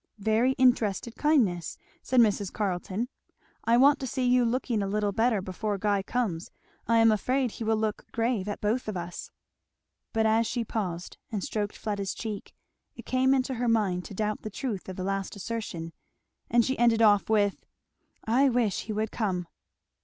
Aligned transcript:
"Very 0.17 0.53
interested 0.53 1.15
kindness," 1.15 1.77
said 2.01 2.19
Mrs. 2.21 2.51
Carleton. 2.51 3.07
"I 3.65 3.77
want 3.77 3.99
to 3.99 4.07
see 4.07 4.25
you 4.25 4.43
looking 4.43 4.81
a 4.81 4.87
little 4.87 5.11
better 5.11 5.43
before 5.43 5.77
Guy 5.77 6.01
comes 6.01 6.49
I 6.87 6.97
am 6.97 7.11
afraid 7.11 7.51
he 7.51 7.63
will 7.63 7.77
look 7.77 8.07
grave 8.11 8.47
at 8.47 8.61
both 8.61 8.87
of 8.87 8.97
us." 8.97 9.29
But 10.11 10.25
as 10.25 10.47
she 10.47 10.65
paused 10.65 11.17
and 11.31 11.43
stroked 11.43 11.77
Fleda's 11.77 12.15
cheek 12.15 12.55
it 12.95 13.05
came 13.05 13.31
into 13.35 13.53
her 13.53 13.67
mind 13.67 14.03
to 14.05 14.15
doubt 14.15 14.41
the 14.41 14.49
truth 14.49 14.89
of 14.89 14.95
the 14.95 15.03
last 15.03 15.35
assertion, 15.35 15.93
and 16.49 16.65
she 16.65 16.79
ended 16.79 17.03
off 17.03 17.29
with, 17.29 17.63
"I 18.25 18.49
wish 18.49 18.85
he 18.85 18.93
would 18.93 19.11
come! 19.11 19.45